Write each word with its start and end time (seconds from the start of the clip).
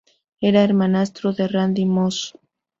Era 0.39 0.63
hermanastro 0.63 1.31
de 1.31 1.47
Randy 1.47 1.85
Moss. 1.85 2.33